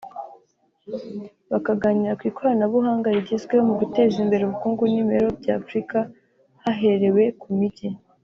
[1.51, 5.97] bakaganira ku ikoranabuhanga rigezweho mu guteza imbere ubukungu n’imibereho bya Afurika
[6.63, 7.89] haherewe ku mijyi